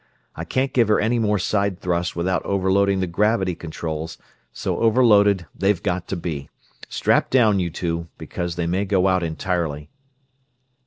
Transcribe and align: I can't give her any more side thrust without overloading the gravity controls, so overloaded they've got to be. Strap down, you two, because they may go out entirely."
I 0.35 0.45
can't 0.45 0.73
give 0.73 0.87
her 0.87 0.99
any 0.99 1.19
more 1.19 1.37
side 1.37 1.79
thrust 1.79 2.15
without 2.15 2.43
overloading 2.43 3.01
the 3.01 3.05
gravity 3.05 3.53
controls, 3.53 4.17
so 4.51 4.79
overloaded 4.79 5.45
they've 5.53 5.83
got 5.83 6.07
to 6.07 6.15
be. 6.15 6.49
Strap 6.89 7.29
down, 7.29 7.59
you 7.59 7.69
two, 7.69 8.07
because 8.17 8.55
they 8.55 8.65
may 8.65 8.85
go 8.85 9.07
out 9.07 9.21
entirely." 9.21 9.91